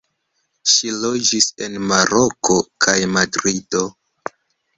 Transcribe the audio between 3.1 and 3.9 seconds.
Madrido.